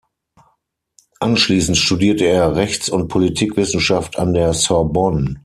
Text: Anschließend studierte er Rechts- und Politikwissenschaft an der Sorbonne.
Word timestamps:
Anschließend 1.19 1.77
studierte 1.77 2.25
er 2.25 2.55
Rechts- 2.55 2.89
und 2.89 3.07
Politikwissenschaft 3.07 4.17
an 4.17 4.33
der 4.33 4.51
Sorbonne. 4.55 5.39